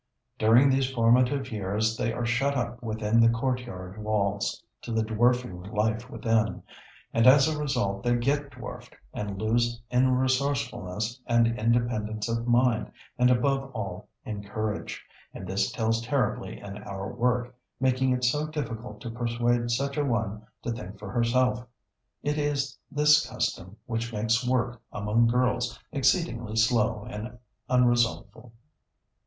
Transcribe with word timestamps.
During 0.39 0.71
these 0.71 0.89
formative 0.89 1.51
years 1.51 1.95
they 1.95 2.11
are 2.11 2.25
shut 2.25 2.57
up 2.57 2.81
within 2.81 3.19
the 3.19 3.29
courtyard 3.29 3.99
walls 4.03 4.63
to 4.81 4.91
the 4.91 5.03
dwarfing 5.03 5.61
life 5.61 6.09
within, 6.09 6.63
and 7.13 7.27
as 7.27 7.47
a 7.47 7.55
result 7.59 8.01
they 8.01 8.15
get 8.15 8.49
dwarfed, 8.49 8.95
and 9.13 9.39
lose 9.39 9.79
in 9.91 10.15
resourcefulness 10.15 11.21
and 11.27 11.45
independence 11.55 12.27
of 12.27 12.47
mind, 12.47 12.91
and 13.19 13.29
above 13.29 13.69
all 13.75 14.07
in 14.25 14.43
courage; 14.43 15.05
and 15.35 15.45
this 15.45 15.71
tells 15.71 16.01
terribly 16.01 16.59
in 16.59 16.79
our 16.79 17.13
work, 17.13 17.53
making 17.79 18.09
it 18.11 18.23
so 18.25 18.47
difficult 18.47 19.01
to 19.01 19.11
persuade 19.11 19.69
such 19.69 19.97
a 19.97 20.03
one 20.03 20.41
to 20.63 20.71
think 20.71 20.97
for 20.97 21.11
herself. 21.11 21.63
It 22.23 22.39
is 22.39 22.75
this 22.89 23.29
custom 23.29 23.77
which 23.85 24.11
makes 24.11 24.47
work 24.47 24.81
among 24.91 25.27
girls 25.27 25.77
exceedingly 25.91 26.55
slow 26.55 27.05
and 27.07 27.37
unresultful. 27.69 28.53